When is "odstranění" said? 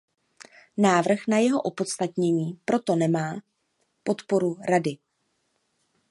1.61-2.59